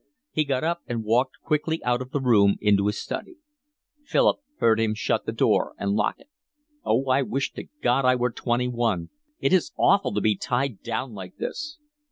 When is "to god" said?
7.53-8.03